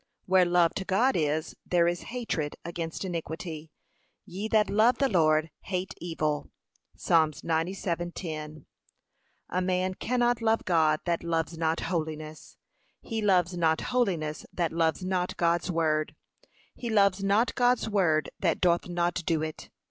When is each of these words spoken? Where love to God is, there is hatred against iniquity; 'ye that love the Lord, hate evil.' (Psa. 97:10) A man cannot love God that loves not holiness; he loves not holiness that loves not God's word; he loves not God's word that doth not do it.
Where 0.25 0.45
love 0.45 0.73
to 0.77 0.83
God 0.83 1.15
is, 1.15 1.55
there 1.63 1.87
is 1.87 2.01
hatred 2.09 2.55
against 2.65 3.05
iniquity; 3.05 3.69
'ye 4.25 4.47
that 4.47 4.67
love 4.67 4.97
the 4.97 5.07
Lord, 5.07 5.51
hate 5.65 5.93
evil.' 6.01 6.49
(Psa. 6.97 7.29
97:10) 7.43 8.65
A 9.49 9.61
man 9.61 9.93
cannot 9.93 10.41
love 10.41 10.65
God 10.65 11.01
that 11.05 11.23
loves 11.23 11.55
not 11.55 11.81
holiness; 11.81 12.57
he 12.99 13.21
loves 13.21 13.55
not 13.55 13.81
holiness 13.93 14.43
that 14.51 14.71
loves 14.71 15.05
not 15.05 15.37
God's 15.37 15.69
word; 15.69 16.15
he 16.73 16.89
loves 16.89 17.23
not 17.23 17.53
God's 17.53 17.87
word 17.87 18.31
that 18.39 18.59
doth 18.59 18.89
not 18.89 19.21
do 19.27 19.43
it. 19.43 19.69